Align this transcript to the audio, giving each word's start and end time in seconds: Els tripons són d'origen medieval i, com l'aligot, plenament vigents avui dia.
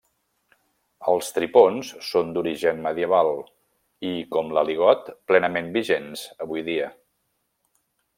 Els 1.11 1.27
tripons 1.35 1.91
són 2.07 2.31
d'origen 2.37 2.81
medieval 2.87 3.29
i, 3.41 4.13
com 4.37 4.49
l'aligot, 4.59 5.13
plenament 5.33 5.71
vigents 5.77 6.25
avui 6.47 6.65
dia. 6.71 6.89